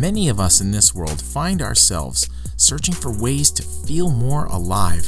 [0.00, 2.26] Many of us in this world find ourselves
[2.56, 5.06] searching for ways to feel more alive.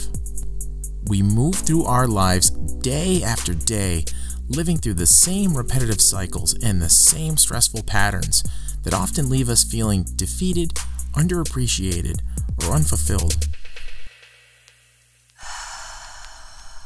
[1.09, 4.05] We move through our lives day after day,
[4.51, 8.45] living through the same repetitive cycles and the same stressful patterns
[8.83, 10.75] that often leave us feeling defeated,
[11.15, 12.21] underappreciated,
[12.63, 13.49] or unfulfilled.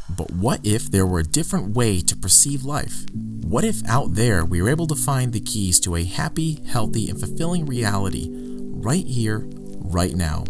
[0.08, 3.04] But what if there were a different way to perceive life?
[3.46, 7.08] What if out there we were able to find the keys to a happy, healthy,
[7.08, 9.46] and fulfilling reality right here,
[9.82, 10.42] right now?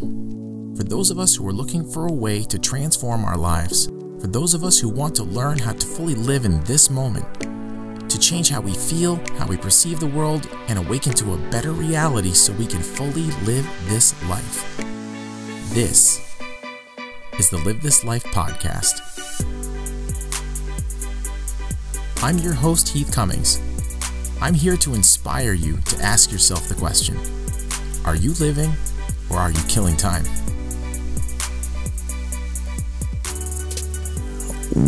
[0.78, 4.28] For those of us who are looking for a way to transform our lives, for
[4.28, 8.18] those of us who want to learn how to fully live in this moment, to
[8.18, 12.32] change how we feel, how we perceive the world, and awaken to a better reality
[12.32, 14.64] so we can fully live this life.
[15.74, 16.18] This
[17.38, 19.05] is the Live This Life podcast.
[22.22, 23.60] I'm your host, Heath Cummings.
[24.40, 27.18] I'm here to inspire you to ask yourself the question
[28.06, 28.72] Are you living
[29.28, 30.24] or are you killing time?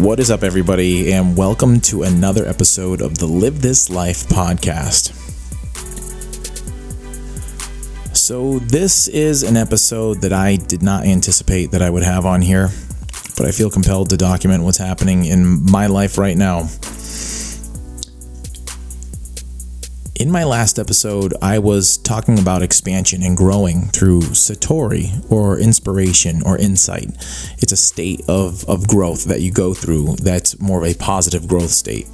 [0.02, 5.14] What is up, everybody, and welcome to another episode of the Live This Life podcast.
[8.17, 12.41] So, this is an episode that I did not anticipate that I would have on
[12.41, 12.70] here,
[13.36, 16.69] but I feel compelled to document what's happening in my life right now.
[20.19, 26.42] In my last episode, I was talking about expansion and growing through Satori or inspiration
[26.44, 27.11] or insight.
[27.58, 31.46] It's a state of, of growth that you go through that's more of a positive
[31.46, 32.08] growth state.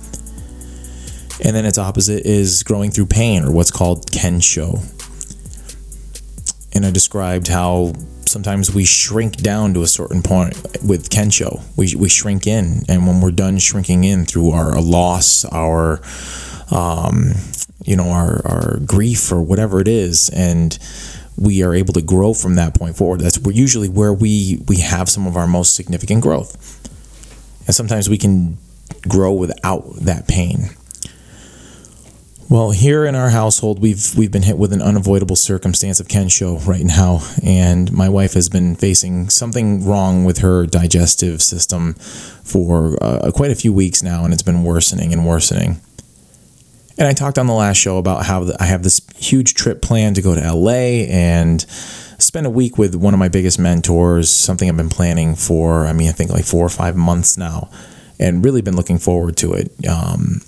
[1.43, 4.85] And then its opposite is growing through pain or what's called Kensho.
[6.75, 7.95] And I described how
[8.27, 10.53] sometimes we shrink down to a certain point
[10.87, 11.63] with Kensho.
[11.75, 12.83] We, we shrink in.
[12.87, 16.03] And when we're done shrinking in through our loss, our
[16.71, 17.33] um,
[17.85, 20.79] you know our, our grief or whatever it is and
[21.37, 23.21] we are able to grow from that point forward.
[23.21, 26.81] That's usually where we we have some of our most significant growth.
[27.67, 28.59] And sometimes we can
[29.09, 30.71] grow without that pain.
[32.51, 36.65] Well here in our household we've we've been hit with an unavoidable circumstance of kensho
[36.67, 43.03] right now and my wife has been facing something wrong with her digestive system for
[43.03, 45.81] uh, quite a few weeks now and it's been worsening and worsening
[46.99, 50.17] and I talked on the last show about how I have this huge trip planned
[50.17, 51.61] to go to LA and
[52.19, 55.93] spend a week with one of my biggest mentors, something I've been planning for, I
[55.93, 57.71] mean, I think like four or five months now,
[58.19, 59.73] and really been looking forward to it.
[59.89, 60.41] Um,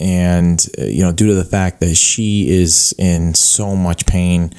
[0.00, 4.52] and, uh, you know, due to the fact that she is in so much pain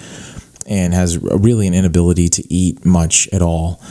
[0.65, 3.81] and has really an inability to eat much at all.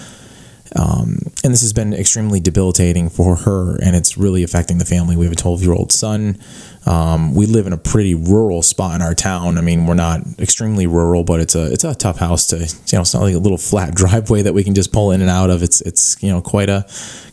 [0.75, 5.17] Um, and this has been extremely debilitating for her, and it's really affecting the family.
[5.17, 6.39] We have a 12 year old son
[6.87, 9.57] um, we live in a pretty rural spot in our town.
[9.57, 12.65] I mean, we're not extremely rural, but it's a it's a tough house to you
[12.93, 13.03] know.
[13.03, 15.51] It's not like a little flat driveway that we can just pull in and out
[15.51, 15.63] of.
[15.63, 16.87] It's it's you know quite a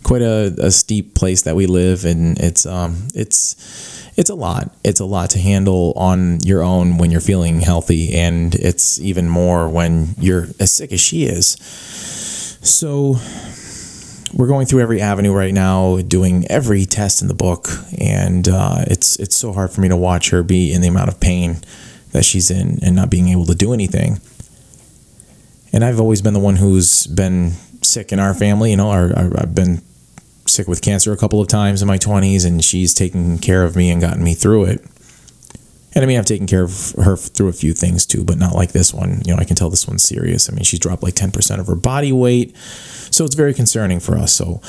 [0.03, 3.55] quite a, a steep place that we live, and it's um it's
[4.15, 4.71] it's a lot.
[4.83, 9.27] It's a lot to handle on your own when you're feeling healthy, and it's even
[9.27, 11.57] more when you're as sick as she is.
[12.61, 13.15] So
[14.33, 18.83] we're going through every avenue right now, doing every test in the book, and uh,
[18.87, 21.57] it's it's so hard for me to watch her be in the amount of pain
[22.11, 24.19] that she's in and not being able to do anything.
[25.71, 28.71] And I've always been the one who's been sick in our family.
[28.71, 29.81] You know, our, our, I've been
[30.45, 33.75] sick with cancer a couple of times in my 20s, and she's taken care of
[33.75, 34.83] me and gotten me through it.
[35.95, 38.53] And I mean, I've taken care of her through a few things too, but not
[38.53, 39.21] like this one.
[39.25, 40.49] You know, I can tell this one's serious.
[40.49, 42.55] I mean, she's dropped like 10% of her body weight.
[43.11, 44.33] So it's very concerning for us.
[44.33, 44.61] So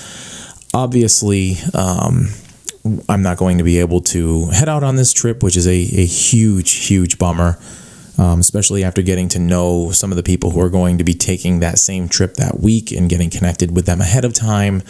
[0.73, 2.29] obviously, um,
[3.09, 5.73] I'm not going to be able to head out on this trip, which is a,
[5.73, 7.59] a huge, huge bummer,
[8.17, 11.13] um, especially after getting to know some of the people who are going to be
[11.13, 14.83] taking that same trip that week and getting connected with them ahead of time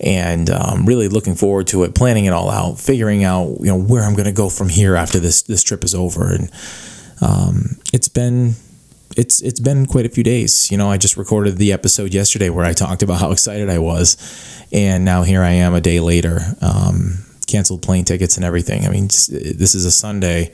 [0.00, 3.78] and um, really looking forward to it, planning it all out, figuring out you know
[3.78, 6.50] where I'm going to go from here after this this trip is over, and
[7.20, 8.54] um, it's been
[9.16, 10.70] it's it's been quite a few days.
[10.70, 13.78] You know, I just recorded the episode yesterday where I talked about how excited I
[13.78, 14.16] was,
[14.72, 18.86] and now here I am a day later, um, canceled plane tickets and everything.
[18.86, 20.52] I mean, this is a Sunday,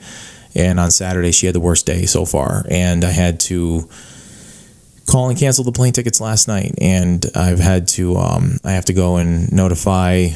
[0.55, 3.89] and on Saturday she had the worst day so far, and I had to
[5.09, 8.85] call and cancel the plane tickets last night, and I've had to um, I have
[8.85, 10.29] to go and notify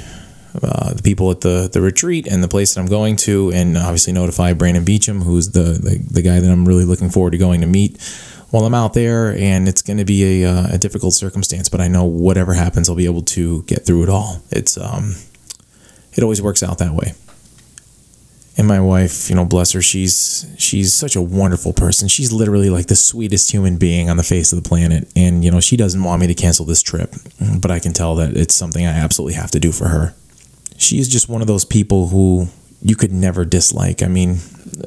[0.62, 3.78] uh, the people at the the retreat and the place that I'm going to, and
[3.78, 7.38] obviously notify Brandon Beachum, who's the, the, the guy that I'm really looking forward to
[7.38, 8.02] going to meet
[8.52, 9.36] while I'm out there.
[9.36, 12.88] And it's going to be a, uh, a difficult circumstance, but I know whatever happens,
[12.90, 14.44] I'll be able to get through it all.
[14.52, 15.16] It's um,
[16.14, 17.14] it always works out that way.
[18.56, 22.08] And my wife, you know, bless her, she's she's such a wonderful person.
[22.08, 25.12] She's literally like the sweetest human being on the face of the planet.
[25.16, 27.16] And you know, she doesn't want me to cancel this trip,
[27.60, 30.14] but I can tell that it's something I absolutely have to do for her.
[30.78, 32.48] She is just one of those people who
[32.82, 34.04] you could never dislike.
[34.04, 34.38] I mean,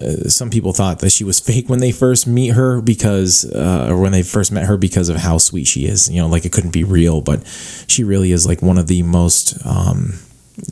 [0.00, 3.88] uh, some people thought that she was fake when they first meet her because, uh,
[3.90, 6.08] or when they first met her because of how sweet she is.
[6.08, 7.44] You know, like it couldn't be real, but
[7.88, 10.14] she really is like one of the most um,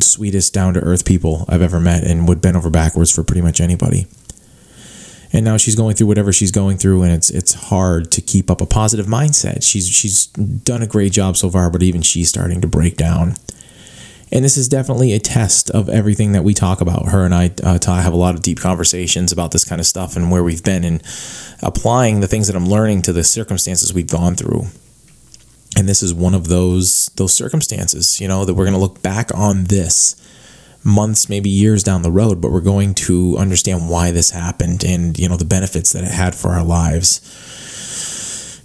[0.01, 3.43] sweetest, down to earth people I've ever met, and would bend over backwards for pretty
[3.43, 4.07] much anybody.
[5.33, 8.51] And now she's going through whatever she's going through, and it's it's hard to keep
[8.51, 9.63] up a positive mindset.
[9.65, 13.35] She's she's done a great job so far, but even she's starting to break down.
[14.31, 17.09] And this is definitely a test of everything that we talk about.
[17.09, 20.17] Her and I uh, have a lot of deep conversations about this kind of stuff
[20.17, 21.03] and where we've been and
[21.63, 24.67] applying the things that I'm learning to the circumstances we've gone through.
[25.77, 29.03] And this is one of those those circumstances, you know, that we're going to look
[29.03, 30.17] back on this
[30.85, 35.19] months, maybe years down the road, but we're going to understand why this happened and,
[35.19, 37.21] you know, the benefits that it had for our lives.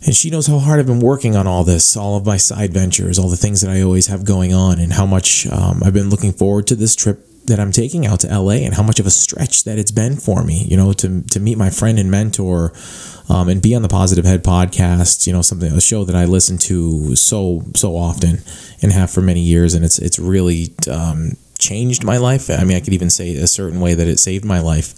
[0.06, 2.74] And she knows how hard I've been working on all this, all of my side
[2.74, 5.94] ventures, all the things that I always have going on, and how much um, I've
[5.94, 9.00] been looking forward to this trip that I'm taking out to LA, and how much
[9.00, 10.63] of a stretch that it's been for me.
[10.63, 12.74] You know, to to meet my friend and mentor,
[13.30, 15.28] um, and be on the Positive Head podcast.
[15.28, 18.40] You know, something a show that I listen to so so often
[18.81, 22.50] and have for many years, and it's it's really um, changed my life.
[22.50, 24.96] I mean, I could even say a certain way that it saved my life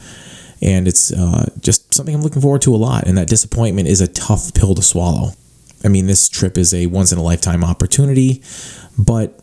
[0.61, 3.07] and it's uh, just something I'm looking forward to a lot.
[3.07, 5.31] And that disappointment is a tough pill to swallow.
[5.83, 8.43] I mean, this trip is a once in a lifetime opportunity,
[8.97, 9.40] but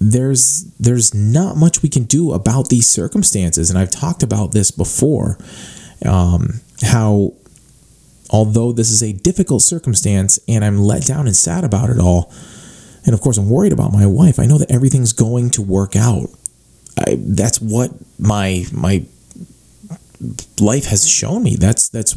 [0.00, 4.70] there's there's not much we can do about these circumstances, and I've talked about this
[4.70, 5.38] before.
[6.04, 7.34] Um, how
[8.30, 12.32] although this is a difficult circumstance, and I'm let down and sad about it all,
[13.04, 14.38] and of course I'm worried about my wife.
[14.38, 16.28] I know that everything's going to work out.
[16.98, 19.04] I, that's what my my
[20.60, 21.56] life has shown me.
[21.56, 22.16] That's that's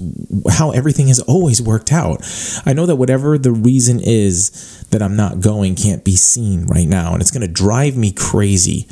[0.50, 2.22] how everything has always worked out.
[2.66, 6.88] I know that whatever the reason is that i'm not going can't be seen right
[6.88, 8.88] now and it's going to drive me crazy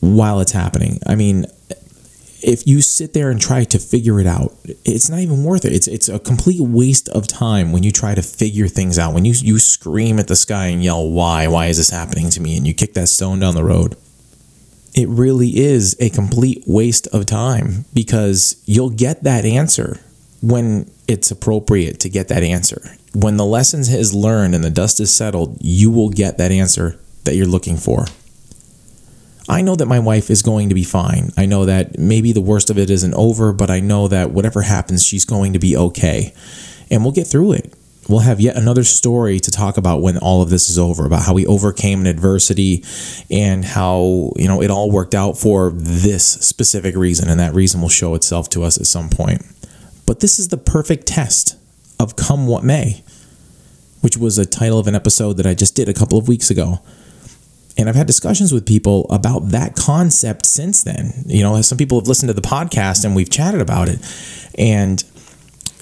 [0.00, 0.98] while it's happening.
[1.06, 1.46] I mean
[2.44, 4.52] if you sit there and try to figure it out
[4.84, 5.72] it's not even worth it.
[5.72, 9.14] It's it's a complete waste of time when you try to figure things out.
[9.14, 11.48] When you you scream at the sky and yell why?
[11.48, 12.56] Why is this happening to me?
[12.56, 13.96] And you kick that stone down the road
[14.94, 20.00] it really is a complete waste of time because you'll get that answer
[20.42, 22.96] when it's appropriate to get that answer.
[23.14, 26.98] When the lesson is learned and the dust is settled, you will get that answer
[27.24, 28.06] that you're looking for.
[29.48, 31.30] I know that my wife is going to be fine.
[31.36, 34.62] I know that maybe the worst of it isn't over, but I know that whatever
[34.62, 36.32] happens, she's going to be okay.
[36.90, 37.74] And we'll get through it
[38.08, 41.22] we'll have yet another story to talk about when all of this is over about
[41.24, 42.84] how we overcame an adversity
[43.30, 47.80] and how you know it all worked out for this specific reason and that reason
[47.80, 49.42] will show itself to us at some point
[50.06, 51.56] but this is the perfect test
[52.00, 53.02] of come what may
[54.00, 56.50] which was a title of an episode that I just did a couple of weeks
[56.50, 56.80] ago
[57.78, 61.24] and I've had discussions with people about that concept since then.
[61.26, 63.98] You know, some people have listened to the podcast and we've chatted about it.
[64.58, 65.02] And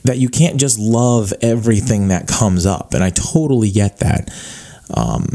[0.05, 2.94] that you can't just love everything that comes up.
[2.94, 4.31] And I totally get that.
[4.94, 5.26] Um,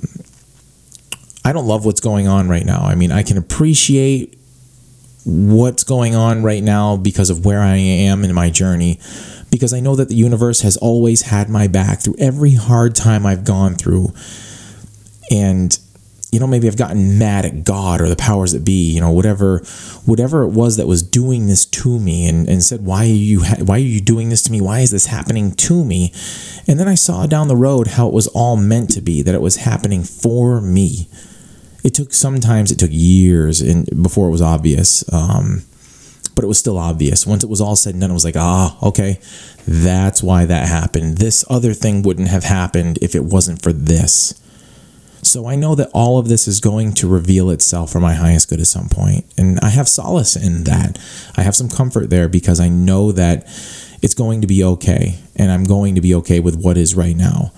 [1.43, 2.81] I don't love what's going on right now.
[2.81, 4.37] I mean, I can appreciate
[5.25, 8.99] what's going on right now because of where I am in my journey,
[9.51, 13.25] because I know that the universe has always had my back through every hard time
[13.25, 14.13] I've gone through.
[15.31, 15.77] And
[16.35, 19.11] you know maybe i've gotten mad at god or the powers that be you know
[19.11, 19.59] whatever
[20.05, 23.43] whatever it was that was doing this to me and, and said why are you
[23.43, 24.61] ha- why are you doing this to me?
[24.61, 26.11] Why is this happening to me?
[26.67, 29.35] And then i saw down the road how it was all meant to be that
[29.35, 31.07] it was happening for me.
[31.83, 35.63] It took sometimes it took years and before it was obvious um,
[36.35, 37.25] but it was still obvious.
[37.25, 39.19] Once it was all said and done it was like ah okay
[39.67, 41.17] that's why that happened.
[41.17, 44.39] This other thing wouldn't have happened if it wasn't for this
[45.25, 48.49] so I know that all of this is going to reveal itself for my highest
[48.49, 49.25] good at some point.
[49.37, 50.99] And I have solace in that.
[51.35, 53.43] I have some comfort there because I know that
[54.01, 55.19] it's going to be okay.
[55.35, 57.51] And I'm going to be okay with what is right now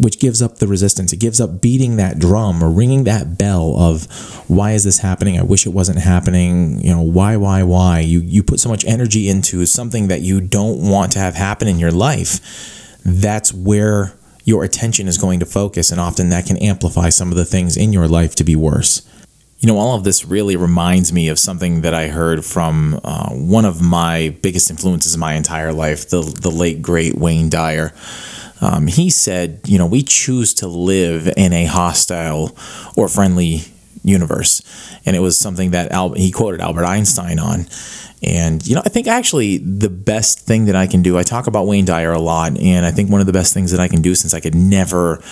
[0.00, 1.12] which gives up the resistance.
[1.12, 4.06] It gives up beating that drum or ringing that bell of
[4.48, 5.38] why is this happening?
[5.38, 6.80] I wish it wasn't happening.
[6.80, 8.00] You know, why, why, why?
[8.00, 11.68] You you put so much energy into something that you don't want to have happen
[11.68, 12.98] in your life.
[13.04, 14.14] That's where
[14.48, 17.76] your attention is going to focus, and often that can amplify some of the things
[17.76, 19.02] in your life to be worse.
[19.58, 23.28] You know, all of this really reminds me of something that I heard from uh,
[23.28, 27.92] one of my biggest influences in my entire life, the, the late, great Wayne Dyer.
[28.62, 32.56] Um, he said, you know, we choose to live in a hostile
[32.96, 33.64] or friendly
[34.04, 34.62] universe,
[35.04, 37.66] and it was something that Al- he quoted Albert Einstein on.
[38.22, 41.16] And you know, I think actually the best thing that I can do.
[41.16, 43.70] I talk about Wayne Dyer a lot, and I think one of the best things
[43.70, 45.22] that I can do, since I could never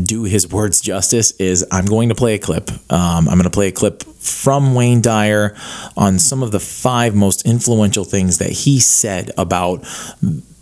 [0.00, 2.70] do his words justice, is I'm going to play a clip.
[2.92, 5.56] Um, I'm going to play a clip from Wayne Dyer
[5.96, 9.84] on some of the five most influential things that he said about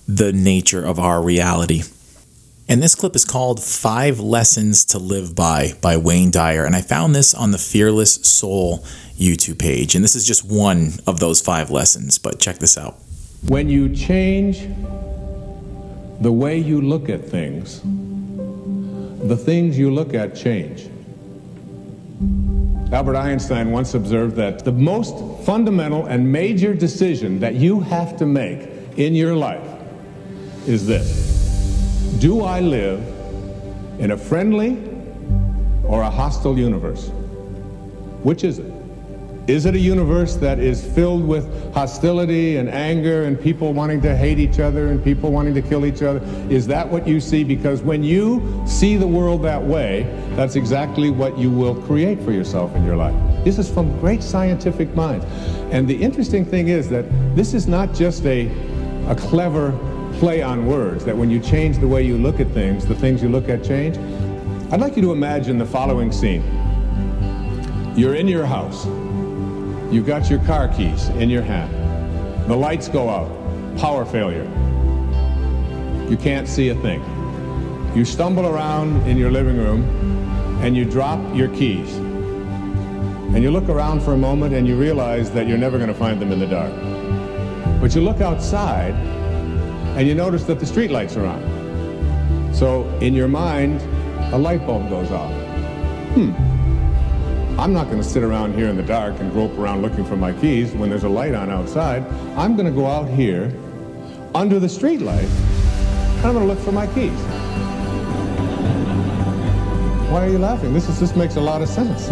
[0.09, 1.83] the nature of our reality.
[2.69, 6.65] And this clip is called Five Lessons to Live By by Wayne Dyer.
[6.65, 8.79] And I found this on the Fearless Soul
[9.17, 9.95] YouTube page.
[9.95, 12.97] And this is just one of those five lessons, but check this out.
[13.47, 14.69] When you change
[16.21, 17.83] the way you look at things,
[19.29, 20.91] the things you look at change.
[22.93, 28.27] Albert Einstein once observed that the most fundamental and major decision that you have to
[28.27, 28.69] make
[28.99, 29.69] in your life
[30.67, 31.36] is this
[32.19, 33.01] Do I live
[33.99, 34.79] in a friendly
[35.85, 37.11] or a hostile universe?
[38.23, 38.73] Which is it?
[39.47, 44.17] Is it a universe that is filled with hostility and anger and people wanting to
[44.17, 46.21] hate each other and people wanting to kill each other?
[46.49, 47.45] Is that what you see?
[47.45, 50.05] Because when you see the world that way,
[50.37, 53.15] that's exactly what you will create for yourself in your life.
[53.45, 55.27] This is from great scientific minds.
[55.71, 57.05] And the interesting thing is that
[57.37, 58.47] this is not just a,
[59.07, 59.79] a clever
[60.19, 63.23] play on words, that when you change the way you look at things, the things
[63.23, 63.99] you look at change.
[64.73, 66.43] I'd like you to imagine the following scene.
[67.97, 68.87] You're in your house.
[69.93, 72.51] You've got your car keys in your hand.
[72.51, 73.31] The lights go out.
[73.79, 74.45] Power failure.
[76.09, 77.03] You can't see a thing.
[77.95, 79.85] You stumble around in your living room
[80.63, 81.97] and you drop your keys.
[81.97, 85.95] And you look around for a moment and you realize that you're never going to
[85.95, 86.73] find them in the dark.
[87.81, 88.95] But you look outside
[89.97, 92.55] and you notice that the street lights are on.
[92.55, 93.81] So in your mind,
[94.33, 95.33] a light bulb goes off.
[96.13, 96.33] Hmm,
[97.59, 100.17] I'm not going to sit around here in the dark and grope around looking for
[100.17, 102.05] my keys when there's a light on outside.
[102.37, 103.51] I'm going to go out here
[104.35, 107.19] under the street light and I'm going to look for my keys.
[110.11, 110.75] Why are you laughing?
[110.75, 112.07] This is, this makes a lot of sense.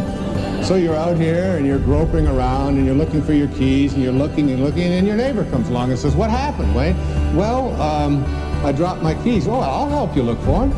[0.67, 4.03] So you're out here and you're groping around and you're looking for your keys and
[4.03, 6.97] you're looking and looking and your neighbor comes along and says, what happened, Wayne?
[7.35, 8.25] Well, um,
[8.65, 9.49] I dropped my keys.
[9.49, 10.73] Oh, I'll help you look for them.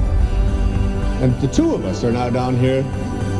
[1.22, 2.82] And the two of us are now down here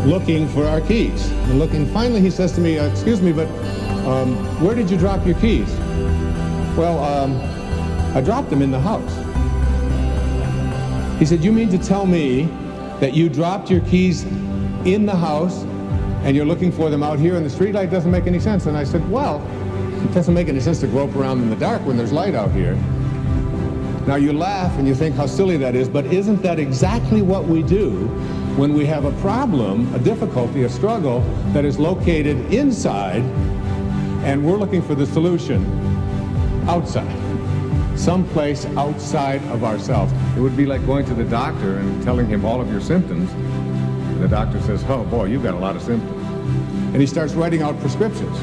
[0.05, 1.31] looking for our keys.
[1.31, 3.49] And looking, finally he says to me, uh, excuse me, but
[4.07, 5.75] um, where did you drop your keys?
[6.77, 7.41] Well, um,
[8.15, 9.15] I dropped them in the house.
[11.19, 12.45] He said, you mean to tell me
[13.01, 14.25] that you dropped your keys
[14.85, 15.63] in the house
[16.23, 18.67] and you're looking for them out here and the street light doesn't make any sense.
[18.67, 19.41] And I said, well,
[20.05, 22.53] it doesn't make any sense to grope around in the dark when there's light out
[22.53, 22.79] here.
[24.07, 27.45] Now you laugh and you think how silly that is, but isn't that exactly what
[27.45, 28.07] we do
[28.57, 31.21] when we have a problem, a difficulty, a struggle
[31.53, 33.23] that is located inside
[34.23, 35.65] and we're looking for the solution
[36.69, 40.13] outside, someplace outside of ourselves.
[40.37, 43.31] It would be like going to the doctor and telling him all of your symptoms.
[43.33, 46.27] And the doctor says, oh boy, you've got a lot of symptoms.
[46.93, 48.39] And he starts writing out prescriptions.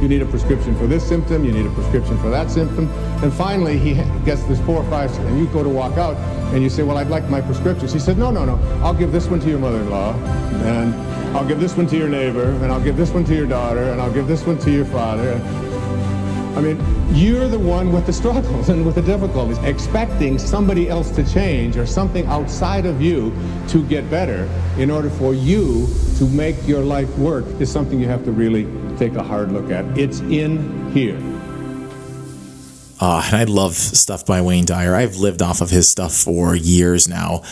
[0.00, 2.88] You need a prescription for this symptom, you need a prescription for that symptom.
[3.22, 6.16] And finally, he gets this four or five, and you go to walk out,
[6.54, 7.92] and you say, well, I'd like my prescriptions.
[7.92, 10.94] He said, no, no, no, I'll give this one to your mother-in-law, and
[11.36, 13.90] I'll give this one to your neighbor, and I'll give this one to your daughter,
[13.90, 15.34] and I'll give this one to your father.
[16.56, 16.80] I mean,
[17.14, 19.58] you're the one with the struggles and with the difficulties.
[19.58, 23.32] Expecting somebody else to change or something outside of you
[23.68, 25.86] to get better in order for you
[26.18, 28.66] to make your life work is something you have to really
[28.98, 29.84] take a hard look at.
[29.96, 31.16] It's in here.
[33.00, 34.94] Uh, and I love stuff by Wayne Dyer.
[34.94, 37.42] I've lived off of his stuff for years now.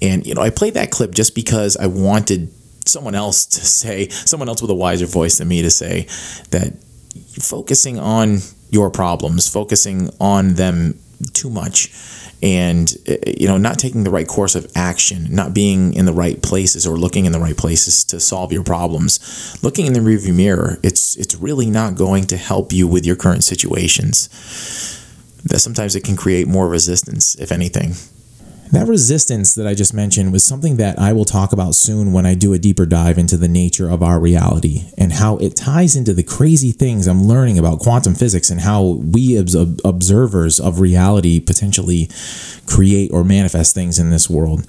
[0.00, 2.50] And, you know, I played that clip just because I wanted
[2.86, 6.06] someone else to say, someone else with a wiser voice than me to say
[6.50, 6.72] that
[7.40, 8.38] focusing on
[8.70, 10.98] your problems, focusing on them
[11.32, 11.92] too much.
[12.42, 16.12] And eh, you know not taking the right course of action not being in the
[16.12, 19.58] right places or looking in the right places to solve your problems.
[19.62, 23.16] Looking in the rearview mirror it's it's really not going to help you with your
[23.16, 24.28] current situations.
[25.44, 27.94] That sometimes it can create more resistance if anything
[28.74, 32.26] that resistance that I just mentioned was something that I will talk about soon when
[32.26, 35.96] I do a deeper dive into the nature of our reality and how it ties
[35.96, 40.80] into the crazy things I'm learning about quantum physics and how we as observers of
[40.80, 42.08] reality potentially
[42.66, 44.66] create or manifest things in this world.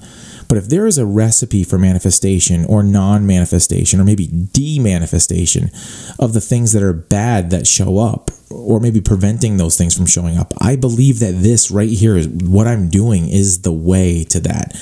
[0.48, 5.70] But if there is a recipe for manifestation or non manifestation or maybe de manifestation
[6.18, 10.06] of the things that are bad that show up, or maybe preventing those things from
[10.06, 10.52] showing up.
[10.60, 14.74] I believe that this right here is what I'm doing is the way to that.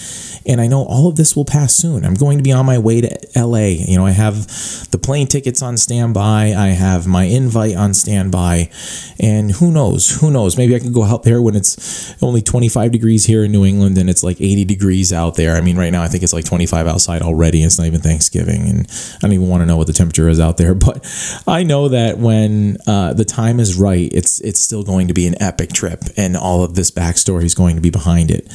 [0.46, 2.04] And I know all of this will pass soon.
[2.04, 3.68] I'm going to be on my way to LA.
[3.80, 4.46] You know, I have
[4.90, 8.70] the plane tickets on standby, I have my invite on standby.
[9.18, 10.20] And who knows?
[10.20, 10.58] Who knows?
[10.58, 13.96] Maybe I can go out there when it's only 25 degrees here in New England
[13.96, 15.56] and it's like 80 degrees out there.
[15.56, 17.62] I mean, right now I think it's like 25 outside already.
[17.62, 18.68] It's not even Thanksgiving.
[18.68, 20.74] And I don't even want to know what the temperature is out there.
[20.84, 25.14] But I know that when uh, the time is right, it's, it's still going to
[25.14, 26.02] be an epic trip.
[26.16, 28.48] And all of this backstory is going to be behind it.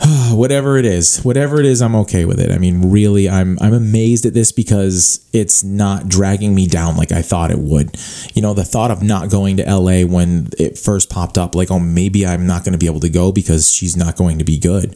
[0.30, 2.52] whatever it is, whatever it is, I'm okay with it.
[2.52, 7.10] I mean, really, I'm I'm amazed at this because it's not dragging me down like
[7.10, 7.96] I thought it would.
[8.34, 11.70] You know, the thought of not going to LA when it first popped up, like,
[11.70, 14.44] oh, maybe I'm not going to be able to go because she's not going to
[14.44, 14.92] be good.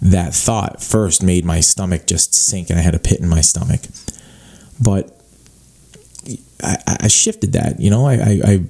[0.00, 3.40] That thought first made my stomach just sink, and I had a pit in my
[3.40, 3.80] stomach.
[4.80, 5.15] But
[6.62, 7.80] I, I shifted that.
[7.80, 8.60] You know, I, I, I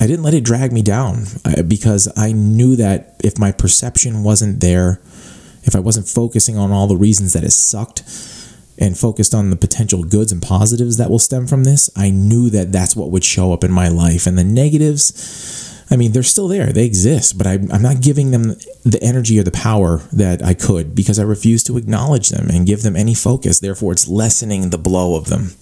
[0.00, 4.22] I didn't let it drag me down uh, because I knew that if my perception
[4.22, 5.00] wasn't there,
[5.64, 8.04] if I wasn't focusing on all the reasons that it sucked
[8.78, 12.48] and focused on the potential goods and positives that will stem from this, I knew
[12.50, 14.28] that that's what would show up in my life.
[14.28, 18.30] And the negatives, I mean, they're still there, they exist, but I'm, I'm not giving
[18.30, 22.48] them the energy or the power that I could because I refuse to acknowledge them
[22.50, 23.58] and give them any focus.
[23.58, 25.54] Therefore, it's lessening the blow of them.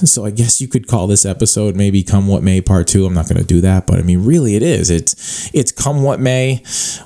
[0.10, 3.06] So I guess you could call this episode maybe "Come What May" Part Two.
[3.06, 4.90] I'm not going to do that, but I mean, really, it is.
[4.90, 6.62] It's it's "Come What May"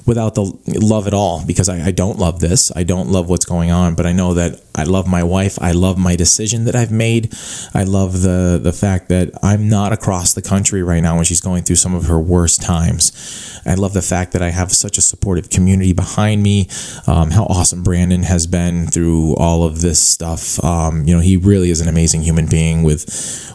[0.06, 2.70] without the love at all because I, I don't love this.
[2.74, 5.58] I don't love what's going on, but I know that I love my wife.
[5.60, 7.32] I love my decision that I've made.
[7.74, 11.40] I love the the fact that I'm not across the country right now when she's
[11.40, 13.60] going through some of her worst times.
[13.66, 16.68] I love the fact that I have such a supportive community behind me.
[17.06, 20.62] Um, how awesome Brandon has been through all of this stuff.
[20.62, 23.04] Um, you know, he really is an amazing human being with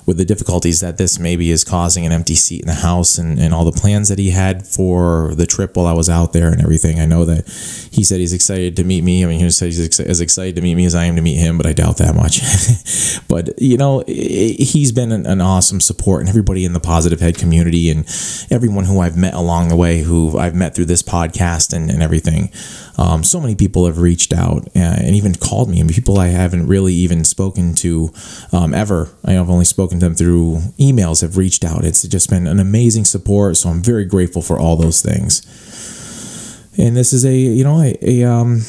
[0.06, 3.38] with the difficulties that this maybe is causing an empty seat in the house and,
[3.38, 6.52] and all the plans that he had for the trip while I was out there
[6.52, 7.00] and everything.
[7.00, 7.46] I know that
[7.92, 9.24] he said he's excited to meet me.
[9.24, 11.22] I mean, he said he's ex- as excited to meet me as I am to
[11.22, 12.42] meet him, but I doubt that much.
[13.28, 17.38] but, you know, he's been an, an awesome support and everybody in the Positive Head
[17.38, 18.06] community and
[18.50, 22.02] everyone who I've met along the way who I've met through this podcast and, and
[22.02, 22.52] everything.
[22.98, 26.28] Um, so many people have reached out and, and even called me, and people I
[26.28, 28.12] haven't really even spoken to
[28.52, 29.10] um, ever.
[29.24, 31.86] I have only spoken to them through emails, have reached out.
[31.86, 33.58] It's just been an amazing support.
[33.58, 35.46] So I'm very grateful for all those things.
[36.78, 38.62] And this is a, you know, a, a um,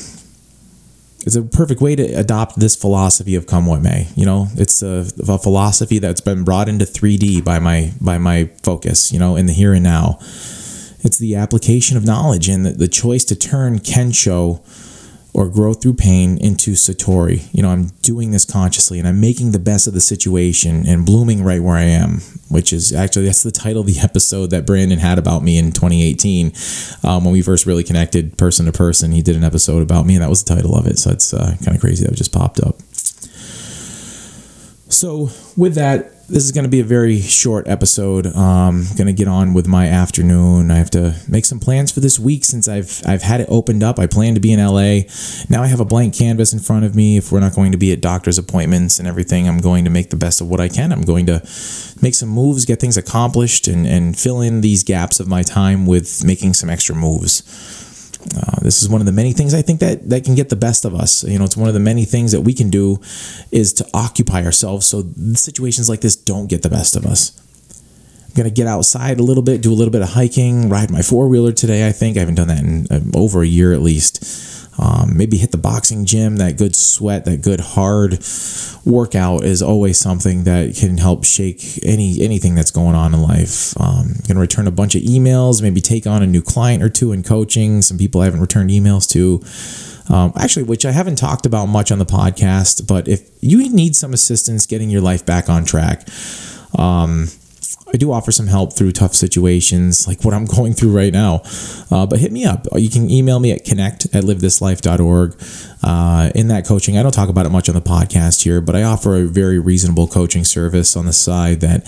[1.26, 4.48] it's a perfect way to adopt this philosophy of come what may you know?
[4.56, 9.18] It's a, a, philosophy that's been brought into 3d by my by my focus you
[9.18, 10.18] know in the here and now.
[11.02, 14.62] It's the application of knowledge and the, the choice to turn Kensho
[15.32, 17.48] or grow through pain into Satori.
[17.52, 21.06] You know, I'm doing this consciously and I'm making the best of the situation and
[21.06, 24.66] blooming right where I am, which is actually that's the title of the episode that
[24.66, 26.52] Brandon had about me in 2018
[27.04, 29.12] um, when we first really connected person to person.
[29.12, 30.98] He did an episode about me and that was the title of it.
[30.98, 32.76] So it's uh, kind of crazy that it just popped up.
[34.90, 38.26] So, with that, this is going to be a very short episode.
[38.26, 40.70] Um, going to get on with my afternoon.
[40.70, 43.82] I have to make some plans for this week since I've I've had it opened
[43.82, 43.98] up.
[43.98, 45.02] I plan to be in LA.
[45.48, 47.16] Now I have a blank canvas in front of me.
[47.16, 50.10] If we're not going to be at doctor's appointments and everything, I'm going to make
[50.10, 50.92] the best of what I can.
[50.92, 51.40] I'm going to
[52.00, 55.86] make some moves, get things accomplished, and and fill in these gaps of my time
[55.86, 57.42] with making some extra moves.
[58.36, 60.56] Uh, this is one of the many things I think that that can get the
[60.56, 61.24] best of us.
[61.24, 63.00] You know, it's one of the many things that we can do
[63.50, 65.04] is to occupy ourselves so
[65.34, 67.32] situations like this don't get the best of us.
[68.28, 71.02] I'm gonna get outside a little bit, do a little bit of hiking, ride my
[71.02, 71.88] four wheeler today.
[71.88, 74.59] I think I haven't done that in uh, over a year at least.
[74.80, 76.36] Um, maybe hit the boxing gym.
[76.36, 78.24] That good sweat, that good hard
[78.86, 83.78] workout is always something that can help shake any anything that's going on in life.
[83.78, 87.12] Um, gonna return a bunch of emails, maybe take on a new client or two
[87.12, 87.82] in coaching.
[87.82, 89.44] Some people I haven't returned emails to.
[90.12, 93.94] Um, actually, which I haven't talked about much on the podcast, but if you need
[93.94, 96.08] some assistance getting your life back on track,
[96.76, 97.28] um,
[97.92, 101.42] I do offer some help through tough situations like what I'm going through right now.
[101.90, 102.66] Uh, but hit me up.
[102.74, 105.36] You can email me at connect at livethislife.org.
[105.82, 108.76] Uh, in that coaching, I don't talk about it much on the podcast here, but
[108.76, 111.82] I offer a very reasonable coaching service on the side that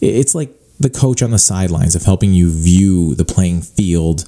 [0.00, 4.24] it's like the coach on the sidelines of helping you view the playing field.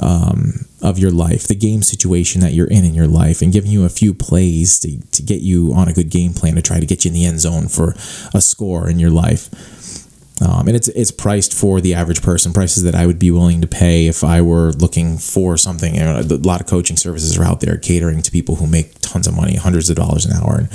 [0.00, 3.70] Um, of your life, the game situation that you're in in your life, and giving
[3.70, 6.80] you a few plays to, to get you on a good game plan to try
[6.80, 7.94] to get you in the end zone for
[8.34, 9.48] a score in your life.
[10.42, 13.60] Um, and it's it's priced for the average person, prices that I would be willing
[13.60, 15.94] to pay if I were looking for something.
[15.94, 18.98] You know, a lot of coaching services are out there catering to people who make
[19.00, 20.68] tons of money, hundreds of dollars an hour, and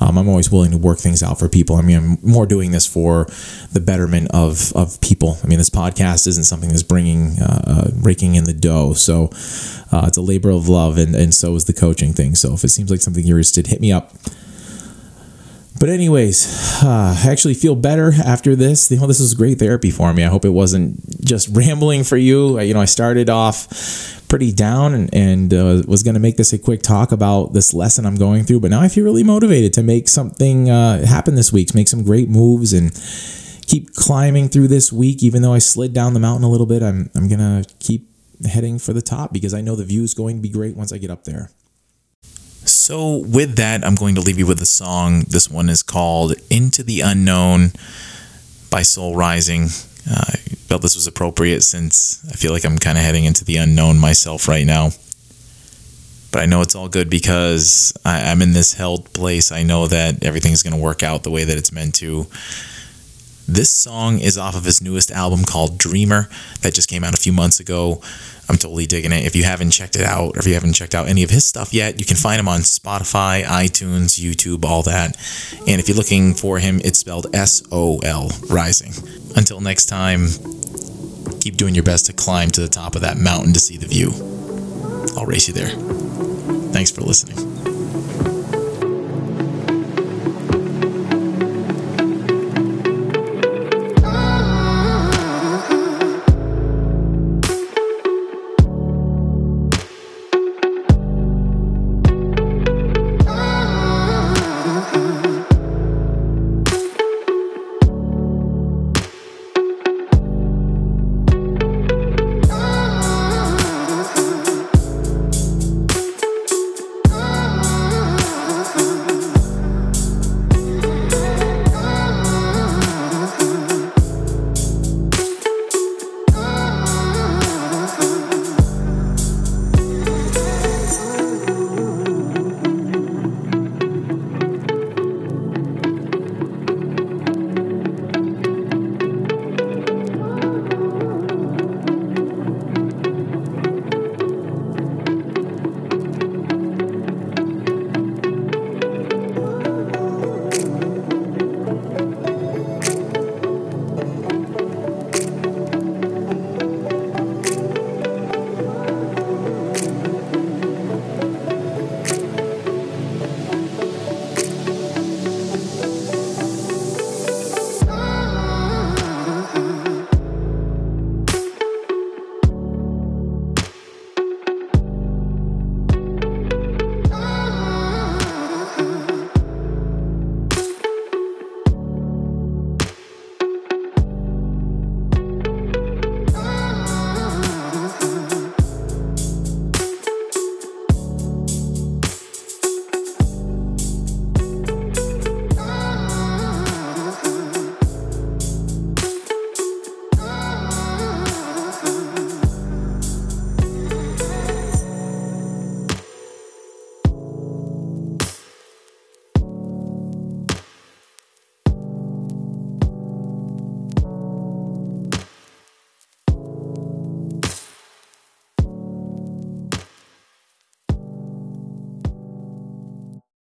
[0.00, 1.76] um, I'm always willing to work things out for people.
[1.76, 3.26] I mean, I'm more doing this for
[3.72, 5.38] the betterment of of people.
[5.42, 8.92] I mean, this podcast isn't something that's bringing uh, uh, raking in the dough.
[8.92, 9.30] So
[9.90, 12.36] uh, it's a labor of love, and and so is the coaching thing.
[12.36, 14.12] So if it seems like something you're interested, hit me up.
[15.80, 18.90] But anyways, uh, I actually feel better after this.
[18.90, 20.24] You know, this was great therapy for me.
[20.24, 22.60] I hope it wasn't just rambling for you.
[22.60, 23.68] You know, I started off
[24.28, 27.72] pretty down and, and uh, was going to make this a quick talk about this
[27.72, 28.60] lesson I'm going through.
[28.60, 32.02] But now I feel really motivated to make something uh, happen this week, make some
[32.02, 32.92] great moves and
[33.66, 35.22] keep climbing through this week.
[35.22, 38.08] Even though I slid down the mountain a little bit, I'm, I'm going to keep
[38.48, 40.92] heading for the top because I know the view is going to be great once
[40.92, 41.50] I get up there.
[42.68, 45.24] So, with that, I'm going to leave you with a song.
[45.28, 47.72] This one is called Into the Unknown
[48.70, 49.64] by Sol Rising.
[50.10, 50.36] Uh, I
[50.68, 53.98] felt this was appropriate since I feel like I'm kind of heading into the unknown
[53.98, 54.90] myself right now.
[56.30, 59.50] But I know it's all good because I, am in this held place.
[59.50, 62.26] I know that everything's going to work out the way that it's meant to.
[63.46, 66.28] This song is off of his newest album called Dreamer
[66.60, 68.02] that just came out a few months ago.
[68.48, 69.26] I'm totally digging it.
[69.26, 71.44] If you haven't checked it out, or if you haven't checked out any of his
[71.44, 75.16] stuff yet, you can find him on Spotify, iTunes, YouTube, all that.
[75.66, 78.92] And if you're looking for him, it's spelled S O L Rising.
[79.36, 80.28] Until next time,
[81.40, 83.86] keep doing your best to climb to the top of that mountain to see the
[83.86, 84.12] view.
[85.16, 85.70] I'll race you there.
[86.72, 87.36] Thanks for listening.